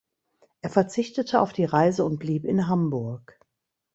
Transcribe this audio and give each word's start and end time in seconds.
Er 0.63 0.71
verzichtete 0.71 1.39
auf 1.39 1.53
die 1.53 1.63
Reise 1.63 2.05
und 2.05 2.17
blieb 2.17 2.43
in 2.45 2.67
Hamburg. 2.67 3.39